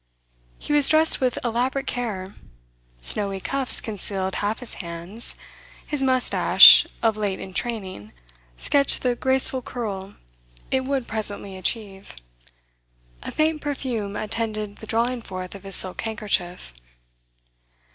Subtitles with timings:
[0.57, 2.33] He was dressed with elaborate care.
[2.99, 5.35] Snowy cuffs concealed half his hands;
[5.85, 8.11] his moustache, of late in training,
[8.57, 10.15] sketched the graceful curl
[10.71, 12.15] it would presently achieve;
[13.21, 16.73] a faint perfume attended the drawing forth of his silk handkerchief.